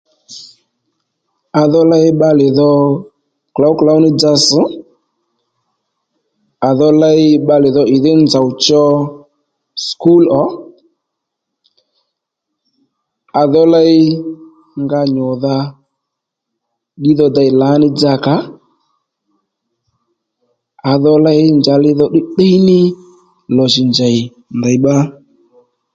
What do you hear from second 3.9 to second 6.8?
ní dza ss̀ à